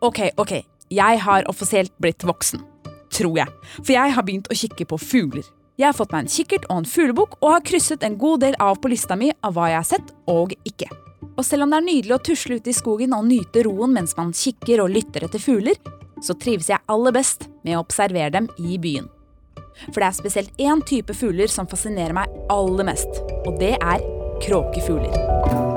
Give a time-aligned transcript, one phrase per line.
[0.00, 0.52] Ok, ok.
[0.88, 2.62] Jeg har offisielt blitt voksen.
[3.12, 3.52] Tror jeg.
[3.82, 5.44] For jeg har begynt å kikke på fugler.
[5.76, 8.56] Jeg har fått meg en kikkert og en fuglebukk og har krysset en god del
[8.60, 10.88] av på lista mi av hva jeg har sett og ikke.
[11.36, 14.16] Og selv om det er nydelig å tusle ut i skogen og nyte roen mens
[14.16, 15.76] man kikker og lytter etter fugler,
[16.24, 19.08] så trives jeg aller best med å observere dem i byen.
[19.90, 24.04] For det er spesielt én type fugler som fascinerer meg aller mest, og det er
[24.44, 25.69] kråkefugler.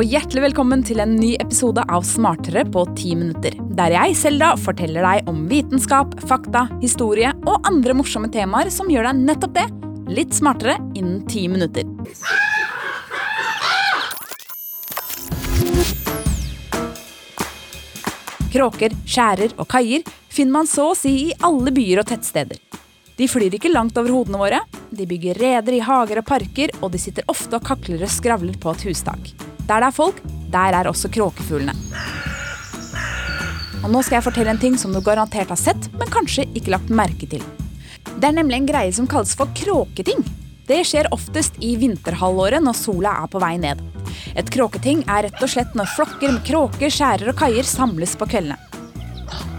[0.00, 3.52] Og hjertelig velkommen til en ny episode av Smartere på ti minutter.
[3.76, 9.10] Der jeg, Selda, forteller deg om vitenskap, fakta, historie og andre morsomme temaer som gjør
[9.10, 9.66] deg nettopp det
[10.08, 11.84] litt smartere innen ti minutter.
[18.54, 22.56] Kråker, skjærer og kaier finner man så å si i alle byer og tettsteder.
[23.20, 26.88] De flyr ikke langt over hodene våre, de bygger reder i hager og parker, og
[26.96, 29.34] de sitter ofte og kakler og skravler på et hustak.
[29.70, 30.16] Der det er folk,
[30.50, 31.76] der er også kråkefuglene.
[33.80, 36.72] Og nå skal jeg fortelle en ting som du garantert har sett, men kanskje ikke
[36.74, 37.44] lagt merke til.
[38.10, 40.26] Det er nemlig en greie som kalles for kråketing.
[40.66, 43.78] Det skjer oftest i vinterhalvåret når sola er på vei ned.
[44.34, 48.26] Et kråketing er rett og slett når flokker med kråker, skjærer og kaier samles på
[48.26, 48.58] kveldene.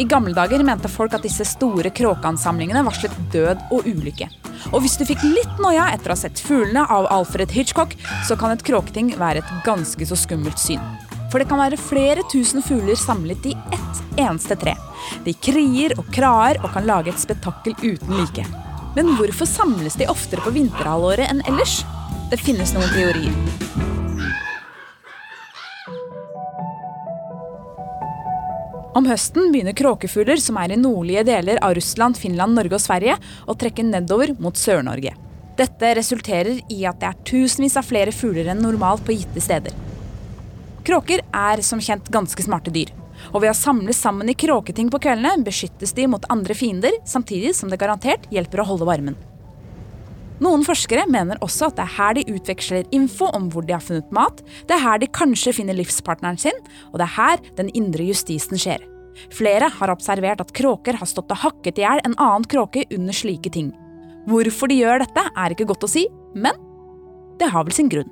[0.00, 4.32] I gamle dager mente folk at disse store kråkeansamlingene varslet død og ulykke.
[4.72, 7.94] Og hvis du fikk litt noia etter å ha sett fuglene av Alfred Hitchcock,
[8.28, 10.82] så kan et kråketing være et ganske så skummelt syn.
[11.28, 14.74] For det kan være flere tusen fugler samlet i ett eneste tre.
[15.24, 18.46] De krier og kraer og kan lage et spetakkel uten like.
[18.96, 21.82] Men hvorfor samles de oftere på vinterhalvåret enn ellers?
[22.32, 23.36] Det finnes noen teorier.
[28.98, 33.14] Om høsten begynner kråkefugler som er i nordlige deler av Russland, Finland, Norge og Sverige,
[33.46, 35.12] å trekke nedover mot Sør-Norge.
[35.58, 39.76] Dette resulterer i at det er tusenvis av flere fugler enn normalt på gitte steder.
[40.88, 42.90] Kråker er som kjent ganske smarte dyr.
[43.30, 47.54] Og ved å samles sammen i kråketing på kveldene beskyttes de mot andre fiender, samtidig
[47.54, 49.18] som det garantert hjelper å holde varmen.
[50.42, 53.82] Noen forskere mener også at det er her de utveksler info om hvor de har
[53.82, 56.62] funnet mat, det er her de kanskje finner livspartneren sin,
[56.92, 58.84] og det er her den indre justisen skjer.
[59.34, 63.16] Flere har observert at kråker har stått og hakket i hjel en annen kråke under
[63.16, 63.72] slike ting.
[64.28, 66.04] Hvorfor de gjør dette, er ikke godt å si,
[66.36, 66.56] men
[67.40, 68.10] det har vel sin grunn.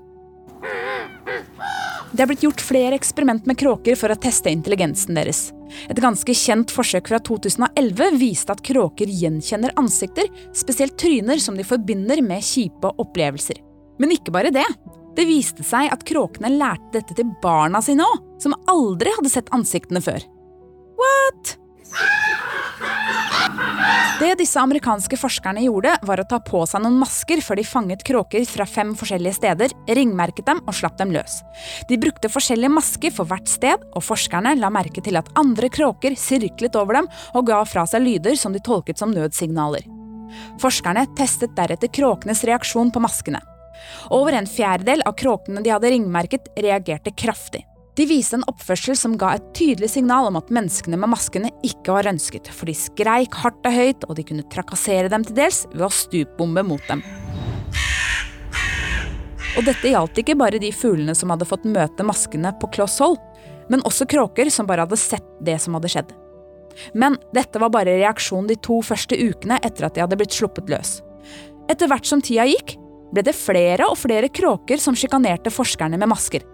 [2.17, 5.51] Det er blitt gjort flere eksperiment med kråker for å teste intelligensen deres.
[5.91, 11.67] Et ganske kjent forsøk fra 2011 viste at kråker gjenkjenner ansikter, spesielt tryner som de
[11.67, 13.61] forbinder med kjipe opplevelser.
[14.01, 14.65] Men ikke bare det.
[15.17, 19.53] Det viste seg at kråkene lærte dette til barna sine òg, som aldri hadde sett
[19.57, 20.25] ansiktene før.
[20.97, 21.57] What?
[24.17, 28.05] Det disse amerikanske forskerne gjorde, var å ta på seg noen masker før de fanget
[28.07, 31.43] kråker fra fem forskjellige steder, ringmerket dem og slapp dem løs.
[31.91, 36.17] De brukte forskjellige masker for hvert sted, og forskerne la merke til at andre kråker
[36.17, 39.85] sirklet over dem og ga fra seg lyder som de tolket som nødsignaler.
[40.65, 43.45] Forskerne testet deretter kråkenes reaksjon på maskene.
[44.17, 47.67] Over en fjerdedel av kråkene de hadde ringmerket, reagerte kraftig.
[47.97, 51.95] De viste en oppførsel som ga et tydelig signal om at menneskene med maskene ikke
[51.97, 55.63] var ønsket, for de skreik hardt og høyt, og de kunne trakassere dem til dels
[55.73, 57.01] ved å stupbombe mot dem.
[59.57, 63.17] Og dette gjaldt ikke bare de fuglene som hadde fått møte maskene på kloss hold,
[63.73, 66.13] men også kråker som bare hadde sett det som hadde skjedd.
[66.93, 70.69] Men dette var bare reaksjonen de to første ukene etter at de hadde blitt sluppet
[70.69, 70.99] løs.
[71.73, 72.77] Etter hvert som tida gikk,
[73.17, 76.45] ble det flere og flere kråker som sjikanerte forskerne med masker.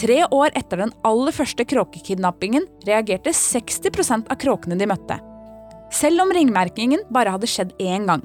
[0.00, 5.18] Tre år etter den aller første kråkekidnappingen reagerte 60% av kråkene de møtte.
[5.92, 8.22] Selv om ringmerkingen bare hadde skjedd én gang.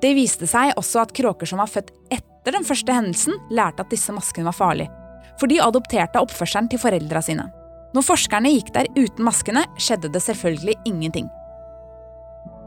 [0.00, 3.92] Det viste seg også at kråker som var født etter den første hendelsen, lærte at
[3.92, 4.92] disse maskene var farlige.
[5.40, 7.44] For de adopterte oppførselen til foreldra sine.
[7.92, 11.28] Når forskerne gikk der uten maskene, skjedde det selvfølgelig ingenting.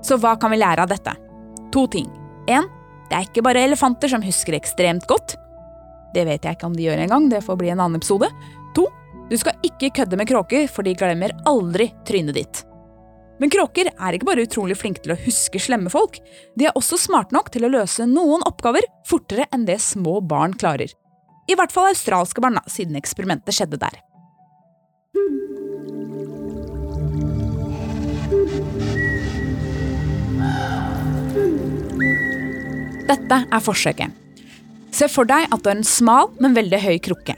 [0.05, 1.15] Så hva kan vi lære av dette?
[1.73, 2.05] To ting.
[2.45, 2.69] En,
[3.09, 5.33] det er ikke bare elefanter som husker ekstremt godt.
[6.15, 8.29] Det vet jeg ikke om de gjør engang, det får bli en annen episode.
[8.77, 8.87] To,
[9.27, 12.61] du skal ikke kødde med kråker, for de glemmer aldri trynet ditt.
[13.41, 16.21] Men kråker er ikke bare utrolig flinke til å huske slemme folk,
[16.55, 20.55] de er også smarte nok til å løse noen oppgaver fortere enn det små barn
[20.55, 20.93] klarer.
[21.51, 23.99] I hvert fall australske barn, siden eksperimentet skjedde der.
[33.05, 34.24] Dette er forsøket.
[34.95, 37.35] Se for deg at du har en smal, men veldig høy krukke.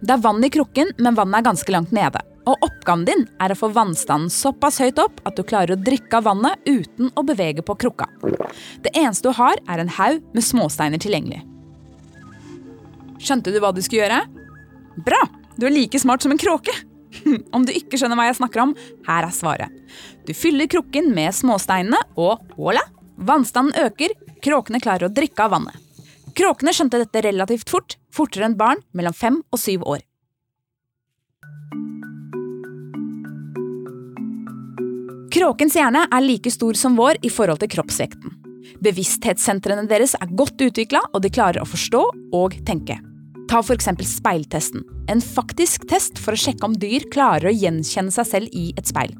[0.00, 2.20] Det er vann i krukken, men vannet er ganske langt nede.
[2.48, 6.18] Og oppgaven din er å få vannstanden såpass høyt opp at du klarer å drikke
[6.18, 8.08] av vannet uten å bevege på krukka.
[8.84, 11.42] Det eneste du har, er en haug med småsteiner tilgjengelig.
[13.20, 14.22] Skjønte du hva du skulle gjøre?
[15.04, 15.20] Bra!
[15.60, 16.72] Du er like smart som en kråke.
[17.56, 18.72] Om du ikke skjønner hva jeg snakker om,
[19.08, 19.76] her er svaret.
[20.24, 22.84] Du fyller krukken med småsteinene, og voilà!
[23.20, 25.89] Vannstanden øker, kråkene klarer å drikke av vannet.
[26.40, 30.00] Kråkene skjønte dette relativt fort, fortere enn barn mellom fem og syv år.
[35.30, 38.32] Kråkens hjerne er like stor som vår i forhold til kroppsvekten.
[38.80, 42.00] Bevissthetssentrene deres er godt utvikla, og de klarer å forstå
[42.36, 42.96] og tenke.
[43.50, 43.90] Ta f.eks.
[44.08, 48.70] speiltesten, en faktisk test for å sjekke om dyr klarer å gjenkjenne seg selv i
[48.80, 49.12] et speil.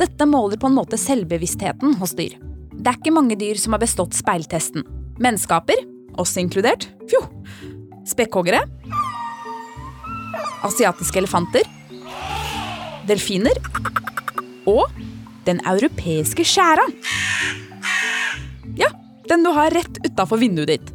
[0.00, 2.34] Dette måler på en måte selvbevisstheten hos dyr.
[2.74, 4.86] Det er ikke mange dyr som har bestått speiltesten.
[5.22, 5.80] Menneskaper,
[6.18, 7.22] oss inkludert, fjo.
[8.08, 8.62] Spekkhoggere.
[10.66, 11.66] Asiatiske elefanter.
[13.08, 13.58] Delfiner.
[14.68, 14.86] Og
[15.48, 16.84] den europeiske skjæra.
[18.78, 18.90] Ja,
[19.30, 20.94] den du har rett utafor vinduet ditt.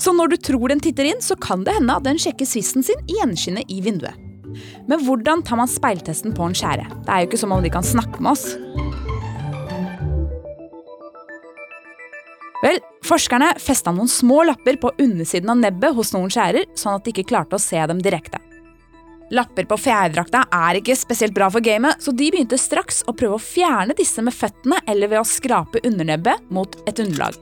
[0.00, 2.82] Så når du tror den titter inn, så kan det hende at den sjekker svissen
[2.86, 4.18] sin i gjenskinnet i vinduet.
[4.90, 6.86] Men hvordan tar man speiltesten på en skjære?
[7.06, 8.54] Det er jo ikke som om de kan snakke med oss.
[12.64, 17.04] Vel, Forskerne festa noen små lapper på undersiden av nebbet hos noen skjærer, sånn at
[17.04, 18.40] de ikke klarte å se dem direkte.
[19.34, 23.36] Lapper på fjærdrakta er ikke spesielt bra for gamet, så de begynte straks å prøve
[23.36, 27.36] å fjerne disse med føttene eller ved å skrape undernebbet mot et underlag.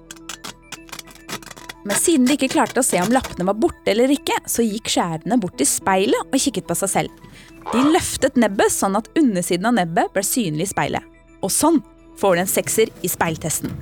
[1.86, 4.90] Men siden de ikke klarte å se om lappene var borte eller ikke, så gikk
[4.90, 7.24] skjærene bort til speilet og kikket på seg selv.
[7.70, 11.10] De løftet nebbet sånn at undersiden av nebbet ble synlig i speilet.
[11.42, 11.82] Og sånn
[12.18, 13.74] får du en sekser i speiltesten.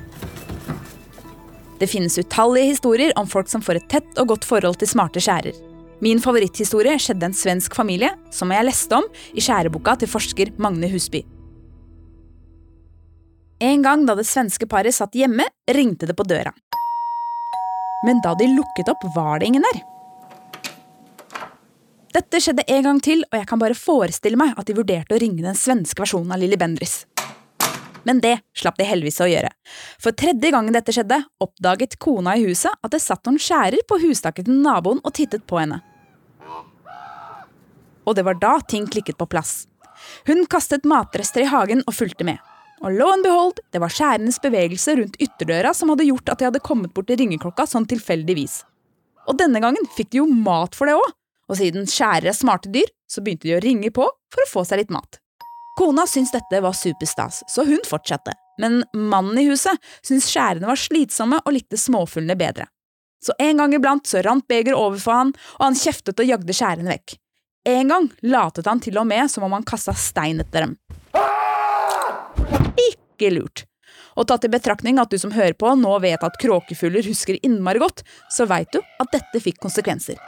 [1.80, 5.22] Det finnes utallige historier om folk som får et tett og godt forhold til smarte
[5.24, 5.56] skjærer.
[6.04, 10.88] Min favoritthistorie skjedde en svensk familie, som jeg leste om i skjæreboka til forsker Magne
[10.92, 11.24] Husby.
[13.60, 16.52] En gang da det svenske paret satt hjemme, ringte det på døra
[18.02, 19.80] men da de lukket opp, var det ingen der.
[22.10, 25.20] Dette skjedde en gang til, og jeg kan bare forestille meg at de vurderte å
[25.22, 27.04] ringe den svenske versjonen av Lilly Bendriss.
[28.08, 29.50] Men det slapp de heldigvis å gjøre.
[30.00, 34.00] For tredje gangen dette skjedde, oppdaget kona i huset at det satt noen skjærer på
[34.04, 35.82] hustaket til naboen og tittet på henne.
[38.08, 39.66] Og det var da ting klikket på plass.
[40.26, 42.40] Hun kastet matrester i hagen og fulgte med.
[42.80, 46.48] Og lo and behold, det var skjærenes bevegelse rundt ytterdøra som hadde gjort at de
[46.48, 48.62] hadde kommet bort til ringeklokka sånn tilfeldigvis.
[49.28, 51.10] Og denne gangen fikk de jo mat for det òg,
[51.50, 54.64] og siden skjærer er smarte dyr, så begynte de å ringe på for å få
[54.64, 55.20] seg litt mat.
[55.80, 60.76] Kona syntes dette var superstas, så hun fortsatte, men mannen i huset syntes skjærene var
[60.76, 62.68] slitsomme og likte småfuglene bedre.
[63.24, 66.56] Så en gang iblant så rant begeret over for han, og han kjeftet og jagde
[66.56, 67.16] skjærene vekk.
[67.68, 70.76] En gang latet han til og med som om han kasta stein etter dem
[73.20, 73.66] ikke lurt.
[74.18, 77.80] Og tatt i betraktning at du som hører på nå vet at kråkefugler husker innmari
[77.82, 78.02] godt,
[78.32, 80.18] så veit du at dette fikk konsekvenser.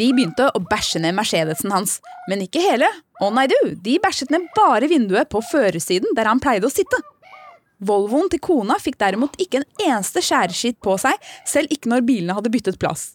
[0.00, 1.98] De begynte å bæsje ned Mercedesen hans,
[2.30, 2.88] men ikke hele.
[3.22, 6.98] Å nei du, de bæsjet ned bare vinduet på førersiden der han pleide å sitte.
[7.82, 12.36] Volvoen til kona fikk derimot ikke en eneste skjæreskitt på seg, selv ikke når bilene
[12.38, 13.12] hadde byttet plass.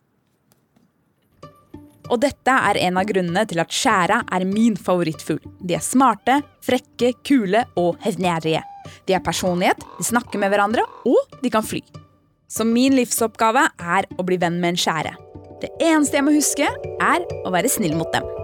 [2.08, 5.44] Og dette er en av grunnene til at skjæra er min favorittfugl.
[5.60, 8.64] De er smarte, frekke, kule og hevngjerrige.
[9.08, 11.84] De har personlighet, de snakker med hverandre, og de kan fly.
[12.48, 15.16] Så min livsoppgave er å bli venn med en skjære.
[15.60, 16.72] Det eneste jeg må huske,
[17.04, 18.37] er å være snill mot dem.